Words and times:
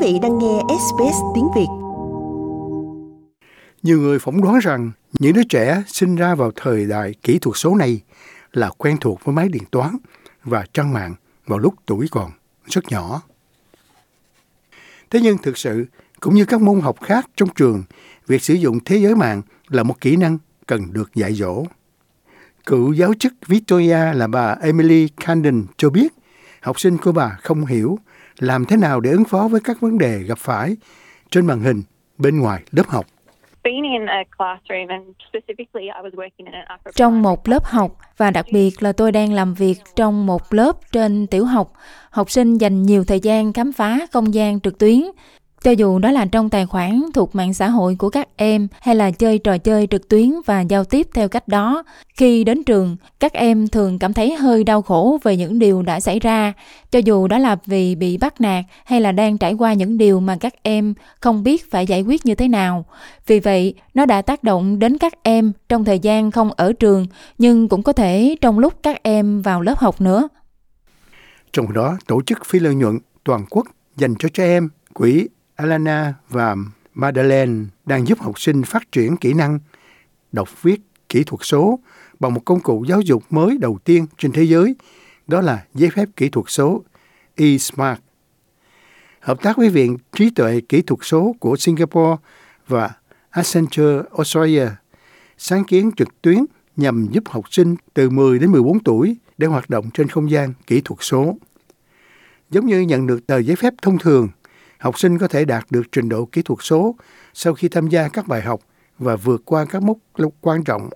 vị 0.00 0.18
đang 0.22 0.38
nghe 0.38 0.60
SBS 0.68 1.16
tiếng 1.34 1.48
Việt. 1.56 1.66
Nhiều 3.82 4.00
người 4.00 4.18
phỏng 4.18 4.42
đoán 4.42 4.58
rằng 4.58 4.90
những 5.18 5.32
đứa 5.32 5.42
trẻ 5.48 5.82
sinh 5.86 6.16
ra 6.16 6.34
vào 6.34 6.52
thời 6.56 6.86
đại 6.86 7.14
kỹ 7.22 7.38
thuật 7.38 7.56
số 7.56 7.74
này 7.74 8.00
là 8.52 8.70
quen 8.78 8.96
thuộc 9.00 9.24
với 9.24 9.34
máy 9.34 9.48
điện 9.48 9.62
toán 9.70 9.96
và 10.44 10.64
trang 10.72 10.92
mạng 10.92 11.14
vào 11.46 11.58
lúc 11.58 11.74
tuổi 11.86 12.06
còn 12.10 12.30
rất 12.66 12.84
nhỏ. 12.90 13.22
Thế 15.10 15.20
nhưng 15.22 15.38
thực 15.38 15.58
sự, 15.58 15.84
cũng 16.20 16.34
như 16.34 16.44
các 16.44 16.60
môn 16.60 16.80
học 16.80 16.96
khác 17.02 17.26
trong 17.36 17.48
trường, 17.48 17.82
việc 18.26 18.42
sử 18.42 18.54
dụng 18.54 18.78
thế 18.84 18.96
giới 18.96 19.14
mạng 19.14 19.42
là 19.68 19.82
một 19.82 20.00
kỹ 20.00 20.16
năng 20.16 20.38
cần 20.66 20.92
được 20.92 21.14
dạy 21.14 21.34
dỗ. 21.34 21.64
Cựu 22.66 22.92
giáo 22.92 23.14
chức 23.18 23.32
Victoria 23.46 24.12
là 24.12 24.26
bà 24.26 24.56
Emily 24.62 25.08
Candon 25.08 25.64
cho 25.76 25.90
biết 25.90 26.12
học 26.60 26.80
sinh 26.80 26.98
của 26.98 27.12
bà 27.12 27.38
không 27.42 27.66
hiểu 27.66 27.98
làm 28.40 28.64
thế 28.64 28.76
nào 28.76 29.00
để 29.00 29.10
ứng 29.10 29.24
phó 29.24 29.48
với 29.48 29.60
các 29.64 29.80
vấn 29.80 29.98
đề 29.98 30.18
gặp 30.18 30.38
phải 30.38 30.76
trên 31.30 31.46
màn 31.46 31.60
hình 31.60 31.82
bên 32.18 32.40
ngoài 32.40 32.62
lớp 32.70 32.86
học. 32.88 33.06
Trong 36.94 37.22
một 37.22 37.48
lớp 37.48 37.64
học 37.64 37.98
và 38.16 38.30
đặc 38.30 38.46
biệt 38.52 38.82
là 38.82 38.92
tôi 38.92 39.12
đang 39.12 39.32
làm 39.32 39.54
việc 39.54 39.76
trong 39.96 40.26
một 40.26 40.54
lớp 40.54 40.72
trên 40.92 41.26
tiểu 41.26 41.44
học, 41.44 41.72
học 42.10 42.30
sinh 42.30 42.58
dành 42.58 42.82
nhiều 42.82 43.04
thời 43.04 43.20
gian 43.20 43.52
khám 43.52 43.72
phá 43.72 43.98
không 44.12 44.34
gian 44.34 44.60
trực 44.60 44.78
tuyến 44.78 45.00
cho 45.64 45.70
dù 45.70 45.98
đó 45.98 46.10
là 46.10 46.24
trong 46.24 46.50
tài 46.50 46.66
khoản 46.66 47.02
thuộc 47.14 47.34
mạng 47.34 47.54
xã 47.54 47.68
hội 47.68 47.96
của 47.98 48.10
các 48.10 48.28
em 48.36 48.68
hay 48.80 48.94
là 48.94 49.10
chơi 49.10 49.38
trò 49.38 49.58
chơi 49.58 49.86
trực 49.86 50.08
tuyến 50.08 50.32
và 50.46 50.60
giao 50.60 50.84
tiếp 50.84 51.06
theo 51.14 51.28
cách 51.28 51.48
đó, 51.48 51.82
khi 52.16 52.44
đến 52.44 52.64
trường, 52.64 52.96
các 53.20 53.32
em 53.32 53.68
thường 53.68 53.98
cảm 53.98 54.12
thấy 54.12 54.34
hơi 54.34 54.64
đau 54.64 54.82
khổ 54.82 55.18
về 55.22 55.36
những 55.36 55.58
điều 55.58 55.82
đã 55.82 56.00
xảy 56.00 56.20
ra, 56.20 56.52
cho 56.90 56.98
dù 56.98 57.28
đó 57.28 57.38
là 57.38 57.56
vì 57.66 57.94
bị 57.94 58.18
bắt 58.18 58.40
nạt 58.40 58.64
hay 58.84 59.00
là 59.00 59.12
đang 59.12 59.38
trải 59.38 59.54
qua 59.54 59.72
những 59.72 59.98
điều 59.98 60.20
mà 60.20 60.36
các 60.40 60.54
em 60.62 60.94
không 61.20 61.42
biết 61.42 61.70
phải 61.70 61.86
giải 61.86 62.02
quyết 62.02 62.26
như 62.26 62.34
thế 62.34 62.48
nào. 62.48 62.84
Vì 63.26 63.40
vậy, 63.40 63.74
nó 63.94 64.06
đã 64.06 64.22
tác 64.22 64.44
động 64.44 64.78
đến 64.78 64.98
các 64.98 65.12
em 65.22 65.52
trong 65.68 65.84
thời 65.84 65.98
gian 65.98 66.30
không 66.30 66.52
ở 66.52 66.72
trường, 66.72 67.06
nhưng 67.38 67.68
cũng 67.68 67.82
có 67.82 67.92
thể 67.92 68.36
trong 68.40 68.58
lúc 68.58 68.74
các 68.82 69.02
em 69.02 69.42
vào 69.42 69.60
lớp 69.60 69.78
học 69.78 70.00
nữa. 70.00 70.28
Trong 71.52 71.72
đó, 71.72 71.98
tổ 72.06 72.22
chức 72.22 72.46
phi 72.46 72.58
lợi 72.58 72.74
nhuận 72.74 72.98
toàn 73.24 73.44
quốc 73.50 73.66
dành 73.96 74.14
cho 74.18 74.28
trẻ 74.28 74.44
em, 74.44 74.68
quỹ 74.94 75.28
Alana 75.60 76.14
và 76.28 76.56
Madeleine 76.94 77.64
đang 77.86 78.08
giúp 78.08 78.20
học 78.20 78.40
sinh 78.40 78.62
phát 78.62 78.92
triển 78.92 79.16
kỹ 79.16 79.32
năng 79.32 79.58
đọc 80.32 80.62
viết 80.62 80.80
kỹ 81.08 81.24
thuật 81.24 81.40
số 81.42 81.78
bằng 82.20 82.34
một 82.34 82.44
công 82.44 82.60
cụ 82.60 82.84
giáo 82.88 83.00
dục 83.00 83.22
mới 83.30 83.58
đầu 83.58 83.78
tiên 83.84 84.06
trên 84.18 84.32
thế 84.32 84.42
giới, 84.42 84.74
đó 85.26 85.40
là 85.40 85.64
giấy 85.74 85.90
phép 85.90 86.08
kỹ 86.16 86.28
thuật 86.28 86.46
số 86.48 86.82
eSmart. 87.36 87.98
Hợp 89.20 89.42
tác 89.42 89.56
với 89.56 89.68
Viện 89.68 89.96
Trí 90.12 90.30
tuệ 90.30 90.60
Kỹ 90.68 90.82
thuật 90.82 91.00
số 91.02 91.34
của 91.40 91.56
Singapore 91.56 92.16
và 92.68 92.90
Accenture 93.30 94.02
Australia 94.16 94.68
sáng 95.38 95.64
kiến 95.64 95.90
trực 95.96 96.22
tuyến 96.22 96.44
nhằm 96.76 97.06
giúp 97.10 97.24
học 97.28 97.44
sinh 97.50 97.76
từ 97.94 98.10
10 98.10 98.38
đến 98.38 98.52
14 98.52 98.82
tuổi 98.82 99.16
để 99.38 99.46
hoạt 99.46 99.70
động 99.70 99.90
trên 99.94 100.08
không 100.08 100.30
gian 100.30 100.52
kỹ 100.66 100.80
thuật 100.80 100.98
số. 101.02 101.36
Giống 102.50 102.66
như 102.66 102.80
nhận 102.80 103.06
được 103.06 103.26
tờ 103.26 103.38
giấy 103.38 103.56
phép 103.56 103.74
thông 103.82 103.98
thường, 103.98 104.28
học 104.80 104.98
sinh 104.98 105.18
có 105.18 105.28
thể 105.28 105.44
đạt 105.44 105.64
được 105.70 105.82
trình 105.92 106.08
độ 106.08 106.24
kỹ 106.24 106.42
thuật 106.42 106.58
số 106.62 106.96
sau 107.32 107.54
khi 107.54 107.68
tham 107.68 107.88
gia 107.88 108.08
các 108.08 108.28
bài 108.28 108.42
học 108.42 108.60
và 108.98 109.16
vượt 109.16 109.42
qua 109.44 109.64
các 109.70 109.82
mốc 109.82 109.96
quan 110.40 110.64
trọng 110.64 110.90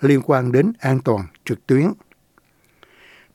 liên 0.00 0.20
quan 0.26 0.52
đến 0.52 0.72
an 0.80 0.98
toàn 1.04 1.20
trực 1.44 1.66
tuyến. 1.66 1.84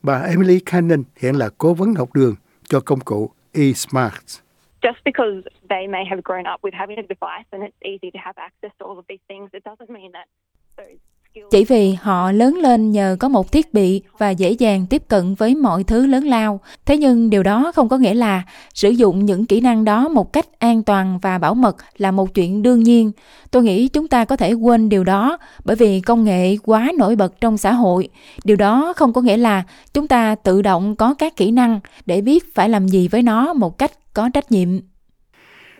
Bà 0.02 0.18
Emily 0.18 0.60
Cannon 0.60 1.02
hiện 1.16 1.34
là 1.36 1.50
cố 1.58 1.74
vấn 1.74 1.94
học 1.94 2.08
đường 2.14 2.34
cho 2.68 2.80
công 2.80 3.00
cụ 3.00 3.30
eSmart. 3.52 4.40
Just 4.82 5.00
because 5.04 5.48
they 5.68 5.86
may 5.88 6.04
have 6.10 6.20
grown 6.24 6.44
up 6.54 6.60
with 6.62 6.74
having 6.74 6.98
a 6.98 7.02
device 7.02 7.48
and 7.50 7.62
it's 7.62 7.80
easy 7.80 8.10
to 8.10 8.20
have 8.22 8.36
access 8.36 8.72
to 8.78 8.86
all 8.86 8.96
of 8.96 9.04
these 9.08 9.24
things, 9.28 9.48
it 9.52 9.62
doesn't 9.64 9.90
mean 9.90 10.12
that 10.12 10.28
those 10.76 11.13
chỉ 11.50 11.64
vì 11.64 11.92
họ 11.92 12.32
lớn 12.32 12.58
lên 12.62 12.90
nhờ 12.90 13.16
có 13.20 13.28
một 13.28 13.52
thiết 13.52 13.74
bị 13.74 14.02
và 14.18 14.30
dễ 14.30 14.50
dàng 14.50 14.86
tiếp 14.86 15.02
cận 15.08 15.34
với 15.34 15.54
mọi 15.54 15.84
thứ 15.84 16.06
lớn 16.06 16.24
lao. 16.24 16.60
Thế 16.86 16.96
nhưng 16.96 17.30
điều 17.30 17.42
đó 17.42 17.72
không 17.74 17.88
có 17.88 17.98
nghĩa 17.98 18.14
là 18.14 18.42
sử 18.74 18.90
dụng 18.90 19.24
những 19.24 19.46
kỹ 19.46 19.60
năng 19.60 19.84
đó 19.84 20.08
một 20.08 20.32
cách 20.32 20.46
an 20.58 20.82
toàn 20.82 21.18
và 21.22 21.38
bảo 21.38 21.54
mật 21.54 21.76
là 21.96 22.10
một 22.10 22.34
chuyện 22.34 22.62
đương 22.62 22.82
nhiên. 22.82 23.12
Tôi 23.50 23.62
nghĩ 23.62 23.88
chúng 23.88 24.08
ta 24.08 24.24
có 24.24 24.36
thể 24.36 24.52
quên 24.52 24.88
điều 24.88 25.04
đó 25.04 25.38
bởi 25.64 25.76
vì 25.76 26.00
công 26.00 26.24
nghệ 26.24 26.56
quá 26.64 26.92
nổi 26.98 27.16
bật 27.16 27.40
trong 27.40 27.58
xã 27.58 27.72
hội. 27.72 28.08
Điều 28.44 28.56
đó 28.56 28.92
không 28.96 29.12
có 29.12 29.20
nghĩa 29.20 29.36
là 29.36 29.62
chúng 29.94 30.08
ta 30.08 30.34
tự 30.34 30.62
động 30.62 30.96
có 30.96 31.14
các 31.14 31.36
kỹ 31.36 31.50
năng 31.50 31.80
để 32.06 32.20
biết 32.20 32.54
phải 32.54 32.68
làm 32.68 32.88
gì 32.88 33.08
với 33.08 33.22
nó 33.22 33.52
một 33.52 33.78
cách 33.78 33.92
có 34.14 34.28
trách 34.34 34.52
nhiệm. 34.52 34.68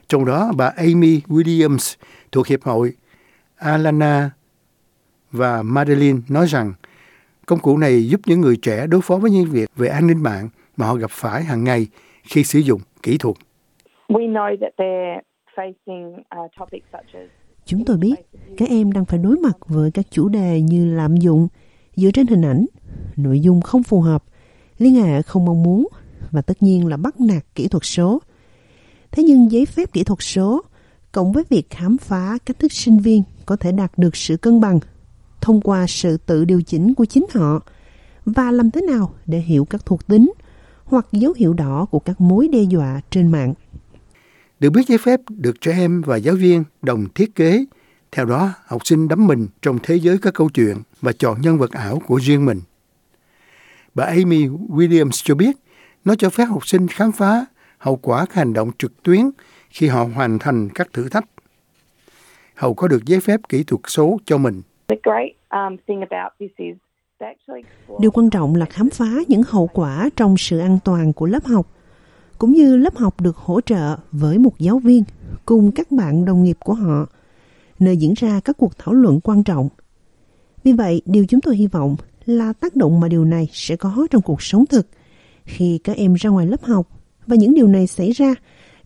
Trong 0.09 0.25
đó, 0.25 0.53
bà 0.57 0.73
Amy 0.77 1.21
Williams 1.29 1.95
thuộc 2.33 2.47
hiệp 2.47 2.63
hội 2.63 2.93
Alana 3.57 4.31
và 5.35 5.63
Madeline 5.63 6.19
nói 6.29 6.47
rằng 6.47 6.73
công 7.47 7.59
cụ 7.59 7.79
này 7.79 8.09
giúp 8.09 8.21
những 8.27 8.41
người 8.41 8.57
trẻ 8.57 8.87
đối 8.87 9.01
phó 9.01 9.17
với 9.17 9.31
những 9.31 9.51
việc 9.51 9.71
về 9.77 9.89
an 9.89 10.07
ninh 10.07 10.23
mạng 10.23 10.49
mà 10.77 10.87
họ 10.87 10.95
gặp 10.95 11.11
phải 11.11 11.45
hàng 11.45 11.65
ngày 11.65 11.87
khi 12.23 12.45
sử 12.45 12.59
dụng 12.59 12.81
kỹ 13.03 13.19
thuật. 13.19 13.37
Uh, 14.13 14.21
Chúng 17.65 17.85
tôi 17.85 17.97
biết 17.97 18.15
các 18.57 18.69
em 18.69 18.93
đang 18.93 19.05
phải 19.05 19.19
đối 19.19 19.37
mặt 19.37 19.57
với 19.67 19.91
các 19.91 20.07
chủ 20.11 20.29
đề 20.29 20.61
như 20.61 20.95
lạm 20.95 21.17
dụng 21.17 21.49
dựa 21.97 22.11
trên 22.11 22.27
hình 22.27 22.43
ảnh, 22.43 22.67
nội 23.17 23.41
dung 23.41 23.61
không 23.61 23.83
phù 23.83 24.01
hợp, 24.01 24.25
liên 24.79 24.95
hệ 24.95 25.23
không 25.23 25.45
mong 25.45 25.63
muốn 25.63 25.89
và 26.31 26.43
tất 26.43 26.63
nhiên 26.63 26.87
là 26.87 26.97
bắt 26.97 27.21
nạt 27.21 27.45
kỹ 27.55 27.69
thuật 27.69 27.85
số. 27.85 28.23
Thế 29.11 29.23
nhưng 29.23 29.51
giấy 29.51 29.67
phép 29.67 29.93
kỹ 29.93 30.05
thuật 30.05 30.19
số 30.23 30.63
cộng 31.13 31.33
với 31.33 31.45
việc 31.49 31.71
khám 31.71 31.99
phá 31.99 32.39
cách 32.47 32.59
thức 32.59 32.73
sinh 32.73 32.99
viên 32.99 33.23
có 33.47 33.57
thể 33.57 33.73
đạt 33.73 33.93
được 33.97 34.17
sự 34.17 34.37
cân 34.37 34.61
bằng 34.61 34.81
thông 35.45 35.61
qua 35.61 35.87
sự 35.89 36.17
tự 36.17 36.45
điều 36.45 36.63
chỉnh 36.63 36.95
của 36.95 37.05
chính 37.05 37.27
họ 37.35 37.61
và 38.27 38.51
làm 38.51 38.71
thế 38.71 38.81
nào 38.81 39.15
để 39.27 39.39
hiểu 39.39 39.65
các 39.65 39.87
thuộc 39.87 40.07
tính 40.07 40.33
hoặc 40.85 41.07
dấu 41.13 41.33
hiệu 41.37 41.55
đỏ 41.55 41.87
của 41.91 41.99
các 41.99 42.21
mối 42.21 42.49
đe 42.49 42.63
dọa 42.63 43.01
trên 43.11 43.33
mạng. 43.33 43.55
Được 44.61 44.71
biết 44.71 44.83
giấy 44.89 44.99
phép 44.99 45.21
được 45.29 45.61
trẻ 45.61 45.73
em 45.73 46.03
và 46.03 46.17
giáo 46.17 46.35
viên 46.35 46.65
đồng 46.83 47.07
thiết 47.15 47.35
kế, 47.35 47.65
theo 48.13 48.25
đó 48.25 48.53
học 48.67 48.87
sinh 48.87 49.09
đắm 49.09 49.27
mình 49.27 49.49
trong 49.63 49.79
thế 49.83 49.97
giới 49.97 50.19
các 50.19 50.35
câu 50.35 50.49
chuyện 50.49 50.77
và 51.01 51.13
chọn 51.13 51.41
nhân 51.41 51.59
vật 51.59 51.71
ảo 51.71 52.03
của 52.07 52.17
riêng 52.17 52.45
mình. 52.45 52.61
Bà 53.95 54.05
Amy 54.05 54.47
Williams 54.49 55.23
cho 55.25 55.35
biết, 55.35 55.57
nó 56.05 56.15
cho 56.15 56.31
phép 56.31 56.45
học 56.45 56.67
sinh 56.67 56.89
khám 56.89 57.13
phá 57.13 57.47
hậu 57.79 57.97
quả 57.97 58.27
các 58.27 58.35
hành 58.35 58.53
động 58.53 58.71
trực 58.79 59.03
tuyến 59.03 59.31
khi 59.71 59.89
họ 59.89 60.05
hoàn 60.05 60.39
thành 60.39 60.69
các 60.69 60.89
thử 60.93 61.09
thách. 61.09 61.25
Hầu 62.55 62.75
có 62.75 62.89
được 62.89 63.05
giấy 63.05 63.21
phép 63.21 63.41
kỹ 63.49 63.65
thuật 63.65 63.81
số 63.87 64.19
cho 64.27 64.39
mình– 64.39 64.63
Điều 67.99 68.11
quan 68.11 68.31
trọng 68.31 68.55
là 68.55 68.67
khám 68.67 68.91
phá 68.91 69.11
những 69.29 69.43
hậu 69.47 69.67
quả 69.67 70.11
trong 70.17 70.37
sự 70.39 70.59
an 70.59 70.79
toàn 70.85 71.13
của 71.13 71.27
lớp 71.27 71.45
học, 71.45 71.67
cũng 72.39 72.53
như 72.53 72.77
lớp 72.77 72.97
học 72.97 73.21
được 73.21 73.37
hỗ 73.37 73.61
trợ 73.61 73.97
với 74.13 74.39
một 74.39 74.59
giáo 74.59 74.79
viên 74.79 75.05
cùng 75.47 75.73
các 75.73 75.91
bạn 75.91 76.25
đồng 76.25 76.43
nghiệp 76.43 76.57
của 76.61 76.75
họ, 76.75 77.07
nơi 77.79 77.97
diễn 77.97 78.15
ra 78.17 78.41
các 78.45 78.57
cuộc 78.59 78.79
thảo 78.79 78.95
luận 78.95 79.21
quan 79.21 79.45
trọng. 79.45 79.69
Vì 80.65 80.73
vậy, 80.73 81.03
điều 81.07 81.27
chúng 81.27 81.41
tôi 81.41 81.57
hy 81.57 81.67
vọng 81.67 81.97
là 82.27 82.53
tác 82.53 82.77
động 82.77 83.01
mà 83.01 83.09
điều 83.09 83.25
này 83.25 83.49
sẽ 83.53 83.77
có 83.77 84.07
trong 84.11 84.23
cuộc 84.23 84.43
sống 84.43 84.67
thực 84.67 84.87
khi 85.45 85.79
các 85.85 85.97
em 85.97 86.15
ra 86.15 86.31
ngoài 86.31 86.47
lớp 86.47 86.63
học 86.63 86.87
và 87.27 87.37
những 87.37 87.55
điều 87.55 87.67
này 87.67 87.87
xảy 87.87 88.11
ra 88.11 88.35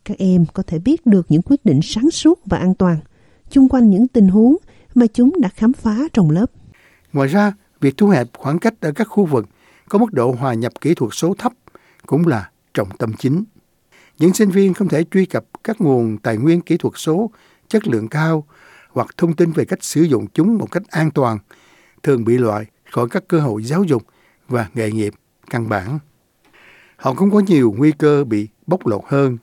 các 0.05 0.19
em 0.19 0.45
có 0.53 0.63
thể 0.63 0.79
biết 0.79 1.07
được 1.07 1.27
những 1.29 1.43
quyết 1.43 1.65
định 1.65 1.81
sáng 1.83 2.11
suốt 2.11 2.41
và 2.45 2.59
an 2.59 2.75
toàn 2.75 2.97
chung 3.51 3.69
quanh 3.69 3.91
những 3.91 4.09
tình 4.09 4.29
huống 4.29 4.57
mà 4.99 5.07
chúng 5.07 5.33
đã 5.41 5.49
khám 5.49 5.73
phá 5.73 5.97
trong 6.13 6.31
lớp. 6.31 6.47
Ngoài 7.13 7.29
ra, 7.29 7.53
việc 7.81 7.97
thu 7.97 8.09
hẹp 8.09 8.27
khoảng 8.39 8.59
cách 8.59 8.75
ở 8.81 8.93
các 8.93 9.05
khu 9.05 9.25
vực 9.25 9.47
có 9.89 9.99
mức 9.99 10.13
độ 10.13 10.33
hòa 10.33 10.55
nhập 10.55 10.73
kỹ 10.81 10.95
thuật 10.95 11.11
số 11.15 11.35
thấp 11.39 11.53
cũng 12.07 12.27
là 12.27 12.51
trọng 12.75 12.89
tâm 12.99 13.13
chính. 13.19 13.45
Những 14.19 14.35
sinh 14.35 14.51
viên 14.51 14.75
không 14.75 14.89
thể 14.89 15.05
truy 15.11 15.27
cập 15.27 15.45
các 15.65 15.81
nguồn 15.81 16.19
tài 16.19 16.37
nguyên 16.37 16.61
kỹ 16.61 16.77
thuật 16.77 16.95
số 16.97 17.31
chất 17.69 17.87
lượng 17.87 18.09
cao 18.09 18.45
hoặc 18.91 19.09
thông 19.17 19.37
tin 19.37 19.53
về 19.53 19.65
cách 19.65 19.85
sử 19.85 20.03
dụng 20.03 20.27
chúng 20.35 20.59
một 20.59 20.71
cách 20.71 20.83
an 20.89 21.11
toàn, 21.11 21.39
thường 22.03 22.25
bị 22.25 22.39
loại 22.39 22.67
khỏi 22.91 23.09
các 23.11 23.29
cơ 23.29 23.41
hội 23.41 23.65
giáo 23.65 23.85
dục 23.85 24.03
và 24.49 24.69
nghề 24.75 24.91
nghiệp 24.91 25.15
căn 25.51 25.69
bản. 25.69 25.99
Họ 26.97 27.15
cũng 27.15 27.31
có 27.31 27.41
nhiều 27.41 27.75
nguy 27.79 27.93
cơ 27.93 28.25
bị 28.25 28.49
bóc 28.67 28.87
lột 28.87 29.03
hơn. 29.07 29.39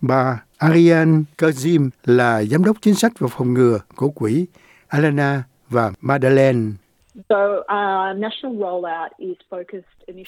Bà 0.00 0.42
Ariane 0.56 1.22
Kazim 1.38 1.90
là 2.04 2.44
giám 2.44 2.64
đốc 2.64 2.76
chính 2.82 2.94
sách 2.94 3.12
và 3.18 3.28
phòng 3.28 3.54
ngừa 3.54 3.78
của 3.96 4.08
quỹ 4.08 4.46
Alana 4.92 5.42
và 5.70 5.92
Madeleine. 6.00 6.70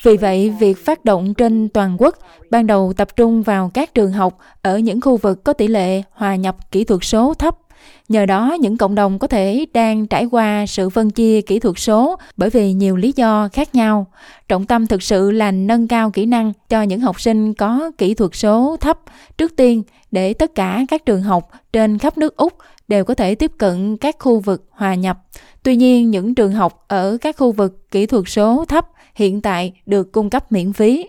Vì 0.02 0.16
vậy, 0.16 0.54
việc 0.60 0.84
phát 0.84 1.04
động 1.04 1.34
trên 1.34 1.68
toàn 1.68 1.96
quốc 1.98 2.18
ban 2.50 2.66
đầu 2.66 2.92
tập 2.96 3.16
trung 3.16 3.42
vào 3.42 3.70
các 3.74 3.94
trường 3.94 4.12
học 4.12 4.38
ở 4.62 4.78
những 4.78 5.00
khu 5.00 5.16
vực 5.16 5.44
có 5.44 5.52
tỷ 5.52 5.68
lệ 5.68 6.02
hòa 6.12 6.36
nhập 6.36 6.56
kỹ 6.70 6.84
thuật 6.84 7.00
số 7.04 7.34
thấp. 7.34 7.56
Nhờ 8.08 8.26
đó, 8.26 8.56
những 8.60 8.76
cộng 8.76 8.94
đồng 8.94 9.18
có 9.18 9.26
thể 9.26 9.66
đang 9.74 10.06
trải 10.06 10.24
qua 10.24 10.66
sự 10.66 10.90
phân 10.90 11.10
chia 11.10 11.40
kỹ 11.40 11.58
thuật 11.58 11.78
số 11.78 12.16
bởi 12.36 12.50
vì 12.50 12.72
nhiều 12.72 12.96
lý 12.96 13.12
do 13.16 13.48
khác 13.52 13.74
nhau. 13.74 14.06
Trọng 14.48 14.66
tâm 14.66 14.86
thực 14.86 15.02
sự 15.02 15.30
là 15.30 15.50
nâng 15.50 15.88
cao 15.88 16.10
kỹ 16.10 16.26
năng 16.26 16.52
cho 16.68 16.82
những 16.82 17.00
học 17.00 17.20
sinh 17.20 17.54
có 17.54 17.90
kỹ 17.98 18.14
thuật 18.14 18.30
số 18.34 18.76
thấp 18.80 18.98
trước 19.38 19.56
tiên 19.56 19.82
để 20.10 20.34
tất 20.34 20.54
cả 20.54 20.84
các 20.88 21.06
trường 21.06 21.22
học 21.22 21.50
trên 21.72 21.98
khắp 21.98 22.18
nước 22.18 22.36
Úc 22.36 22.52
đều 22.88 23.04
có 23.04 23.14
thể 23.14 23.34
tiếp 23.34 23.52
cận 23.58 23.96
các 23.96 24.16
khu 24.18 24.40
vực 24.40 24.66
hòa 24.70 24.94
nhập. 24.94 25.22
Tuy 25.62 25.76
nhiên, 25.76 26.10
những 26.10 26.34
trường 26.34 26.52
học 26.52 26.84
ở 26.88 27.16
các 27.20 27.36
khu 27.38 27.52
vực 27.52 27.90
kỹ 27.90 28.06
thuật 28.06 28.24
số 28.26 28.64
thấp 28.64 28.86
hiện 29.14 29.40
tại 29.40 29.80
được 29.86 30.12
cung 30.12 30.30
cấp 30.30 30.52
miễn 30.52 30.72
phí. 30.72 31.08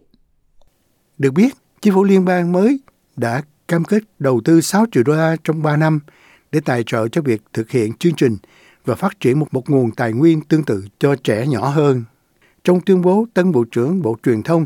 Được 1.18 1.34
biết, 1.34 1.56
chính 1.82 1.94
phủ 1.94 2.04
liên 2.04 2.26
bang 2.26 2.52
mới 2.52 2.80
đã 3.16 3.42
cam 3.68 3.84
kết 3.84 4.04
đầu 4.20 4.42
tư 4.46 4.62
6 4.62 4.86
triệu 4.92 5.04
đô 5.04 5.14
la 5.14 5.36
trong 5.44 5.64
3 5.64 5.78
năm 5.78 6.00
để 6.52 6.60
tài 6.66 6.84
trợ 6.84 7.08
cho 7.08 7.22
việc 7.22 7.42
thực 7.54 7.72
hiện 7.72 7.94
chương 7.94 8.16
trình 8.16 8.38
và 8.86 8.96
phát 8.96 9.20
triển 9.20 9.40
một, 9.40 9.54
một 9.54 9.70
nguồn 9.70 9.92
tài 9.92 10.14
nguyên 10.14 10.42
tương 10.42 10.64
tự 10.64 10.86
cho 11.00 11.16
trẻ 11.16 11.48
nhỏ 11.48 11.68
hơn. 11.68 12.04
Trong 12.64 12.82
tuyên 12.82 13.02
bố, 13.02 13.26
tân 13.34 13.52
Bộ 13.52 13.64
trưởng 13.72 14.02
Bộ 14.02 14.18
Truyền 14.24 14.44
thông 14.44 14.66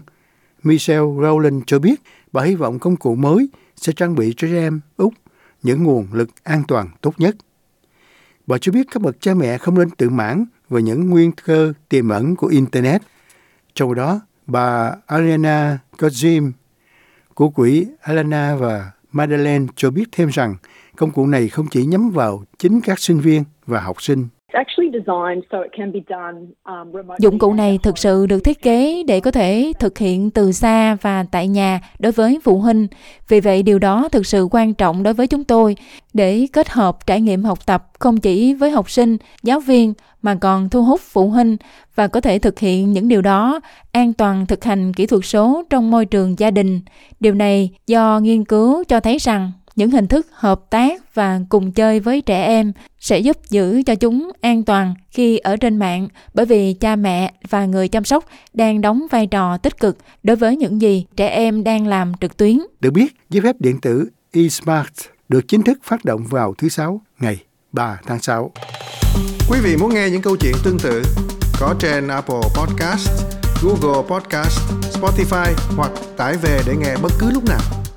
Michelle 0.63 1.01
Rowland 1.01 1.61
cho 1.67 1.79
biết 1.79 2.01
bà 2.31 2.43
hy 2.43 2.55
vọng 2.55 2.79
công 2.79 2.95
cụ 2.95 3.15
mới 3.15 3.49
sẽ 3.75 3.93
trang 3.93 4.15
bị 4.15 4.33
cho 4.37 4.47
trẻ 4.47 4.57
em 4.57 4.81
Úc 4.97 5.13
những 5.63 5.83
nguồn 5.83 6.07
lực 6.13 6.29
an 6.43 6.63
toàn 6.67 6.89
tốt 7.01 7.13
nhất. 7.17 7.35
Bà 8.47 8.57
cho 8.57 8.71
biết 8.71 8.87
các 8.91 9.01
bậc 9.01 9.21
cha 9.21 9.33
mẹ 9.33 9.57
không 9.57 9.79
nên 9.79 9.89
tự 9.89 10.09
mãn 10.09 10.45
về 10.69 10.81
những 10.81 11.09
nguyên 11.09 11.31
cơ 11.31 11.73
tiềm 11.89 12.09
ẩn 12.09 12.35
của 12.35 12.47
Internet. 12.47 13.01
Trong 13.73 13.95
đó, 13.95 14.21
bà 14.45 14.95
Ariana 15.05 15.79
Kozim 15.97 16.51
của 17.33 17.49
quỹ 17.49 17.87
Alana 18.01 18.55
và 18.55 18.91
Madeleine 19.11 19.65
cho 19.75 19.91
biết 19.91 20.05
thêm 20.11 20.29
rằng 20.29 20.55
công 20.95 21.11
cụ 21.11 21.27
này 21.27 21.49
không 21.49 21.67
chỉ 21.67 21.85
nhắm 21.85 22.09
vào 22.09 22.43
chính 22.57 22.81
các 22.81 22.99
sinh 22.99 23.19
viên 23.19 23.43
và 23.65 23.81
học 23.81 24.01
sinh 24.01 24.27
Dụng 27.19 27.39
cụ 27.39 27.53
này 27.53 27.79
thực 27.83 27.97
sự 27.97 28.25
được 28.27 28.39
thiết 28.39 28.61
kế 28.61 29.03
để 29.07 29.19
có 29.19 29.31
thể 29.31 29.73
thực 29.79 29.97
hiện 29.97 30.31
từ 30.31 30.51
xa 30.51 30.97
và 31.01 31.25
tại 31.31 31.47
nhà 31.47 31.79
đối 31.99 32.11
với 32.11 32.39
phụ 32.43 32.59
huynh. 32.59 32.87
Vì 33.27 33.39
vậy 33.39 33.63
điều 33.63 33.79
đó 33.79 34.09
thực 34.11 34.25
sự 34.25 34.47
quan 34.51 34.73
trọng 34.73 35.03
đối 35.03 35.13
với 35.13 35.27
chúng 35.27 35.43
tôi 35.43 35.75
để 36.13 36.47
kết 36.53 36.69
hợp 36.69 37.07
trải 37.07 37.21
nghiệm 37.21 37.43
học 37.43 37.65
tập 37.65 37.87
không 37.99 38.17
chỉ 38.17 38.53
với 38.53 38.71
học 38.71 38.89
sinh, 38.89 39.17
giáo 39.43 39.59
viên 39.59 39.93
mà 40.21 40.35
còn 40.35 40.69
thu 40.69 40.83
hút 40.83 41.01
phụ 41.01 41.29
huynh 41.29 41.57
và 41.95 42.07
có 42.07 42.21
thể 42.21 42.39
thực 42.39 42.59
hiện 42.59 42.93
những 42.93 43.07
điều 43.07 43.21
đó 43.21 43.59
an 43.91 44.13
toàn 44.13 44.45
thực 44.45 44.63
hành 44.63 44.93
kỹ 44.93 45.05
thuật 45.05 45.25
số 45.25 45.63
trong 45.69 45.91
môi 45.91 46.05
trường 46.05 46.39
gia 46.39 46.51
đình. 46.51 46.81
Điều 47.19 47.33
này 47.33 47.69
do 47.87 48.19
nghiên 48.23 48.45
cứu 48.45 48.83
cho 48.83 48.99
thấy 48.99 49.17
rằng 49.17 49.51
những 49.79 49.91
hình 49.91 50.07
thức 50.07 50.27
hợp 50.31 50.69
tác 50.69 51.15
và 51.15 51.39
cùng 51.49 51.71
chơi 51.71 51.99
với 51.99 52.21
trẻ 52.21 52.45
em 52.45 52.71
sẽ 52.99 53.19
giúp 53.19 53.37
giữ 53.49 53.81
cho 53.85 53.95
chúng 53.95 54.31
an 54.41 54.63
toàn 54.63 54.95
khi 55.11 55.37
ở 55.37 55.57
trên 55.57 55.77
mạng 55.77 56.07
bởi 56.33 56.45
vì 56.45 56.73
cha 56.73 56.95
mẹ 56.95 57.33
và 57.49 57.65
người 57.65 57.87
chăm 57.87 58.03
sóc 58.03 58.25
đang 58.53 58.81
đóng 58.81 59.07
vai 59.11 59.27
trò 59.27 59.57
tích 59.57 59.79
cực 59.79 59.97
đối 60.23 60.35
với 60.35 60.57
những 60.57 60.81
gì 60.81 61.05
trẻ 61.15 61.27
em 61.27 61.63
đang 61.63 61.87
làm 61.87 62.11
trực 62.21 62.37
tuyến. 62.37 62.59
Được 62.79 62.91
biết, 62.91 63.15
giấy 63.29 63.41
phép 63.41 63.55
điện 63.59 63.81
tử 63.81 64.09
eSmart 64.31 64.93
được 65.29 65.47
chính 65.47 65.63
thức 65.63 65.79
phát 65.83 66.05
động 66.05 66.23
vào 66.29 66.53
thứ 66.57 66.69
Sáu 66.69 67.01
ngày 67.19 67.43
3 67.71 67.99
tháng 68.05 68.21
6. 68.21 68.51
Quý 69.49 69.59
vị 69.63 69.77
muốn 69.77 69.93
nghe 69.93 70.09
những 70.09 70.21
câu 70.21 70.35
chuyện 70.37 70.55
tương 70.63 70.79
tự 70.79 71.03
có 71.59 71.75
trên 71.79 72.07
Apple 72.07 72.41
Podcast, 72.55 73.09
Google 73.63 74.09
Podcast, 74.09 74.59
Spotify 74.93 75.53
hoặc 75.77 75.91
tải 76.17 76.37
về 76.37 76.61
để 76.67 76.75
nghe 76.79 76.95
bất 77.01 77.11
cứ 77.19 77.31
lúc 77.31 77.43
nào. 77.49 77.88